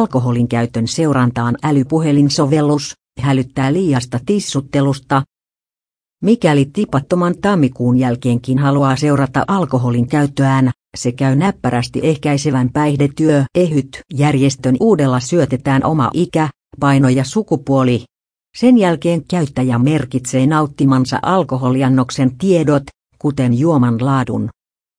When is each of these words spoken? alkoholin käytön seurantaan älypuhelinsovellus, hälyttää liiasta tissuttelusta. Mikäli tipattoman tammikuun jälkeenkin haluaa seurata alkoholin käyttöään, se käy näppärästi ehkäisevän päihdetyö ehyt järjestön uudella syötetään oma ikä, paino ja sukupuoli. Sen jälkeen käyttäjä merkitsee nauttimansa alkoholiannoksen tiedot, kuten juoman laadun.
alkoholin 0.00 0.48
käytön 0.48 0.88
seurantaan 0.88 1.56
älypuhelinsovellus, 1.62 2.94
hälyttää 3.18 3.72
liiasta 3.72 4.20
tissuttelusta. 4.26 5.22
Mikäli 6.22 6.70
tipattoman 6.72 7.34
tammikuun 7.40 7.98
jälkeenkin 7.98 8.58
haluaa 8.58 8.96
seurata 8.96 9.44
alkoholin 9.48 10.06
käyttöään, 10.06 10.70
se 10.96 11.12
käy 11.12 11.36
näppärästi 11.36 12.00
ehkäisevän 12.02 12.70
päihdetyö 12.72 13.44
ehyt 13.54 14.00
järjestön 14.14 14.76
uudella 14.80 15.20
syötetään 15.20 15.84
oma 15.84 16.10
ikä, 16.14 16.48
paino 16.80 17.08
ja 17.08 17.24
sukupuoli. 17.24 18.04
Sen 18.56 18.78
jälkeen 18.78 19.22
käyttäjä 19.30 19.78
merkitsee 19.78 20.46
nauttimansa 20.46 21.18
alkoholiannoksen 21.22 22.38
tiedot, 22.38 22.82
kuten 23.18 23.58
juoman 23.58 24.04
laadun. 24.06 24.48